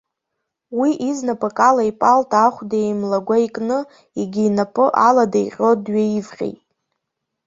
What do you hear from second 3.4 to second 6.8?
икны, егьи инапы алада иҟьо дҩаивҟьеит.